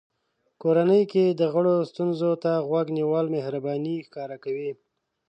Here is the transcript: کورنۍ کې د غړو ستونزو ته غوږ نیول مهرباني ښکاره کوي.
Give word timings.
کورنۍ 0.61 1.03
کې 1.11 1.25
د 1.29 1.41
غړو 1.53 1.75
ستونزو 1.91 2.31
ته 2.43 2.51
غوږ 2.67 2.87
نیول 2.97 3.25
مهرباني 3.35 3.95
ښکاره 4.07 4.37
کوي. 4.43 4.71